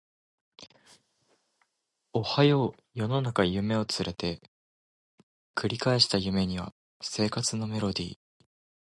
[2.11, 4.41] おはよう世の中夢を連れて
[5.55, 8.17] 繰り返した夢には生活のメロディ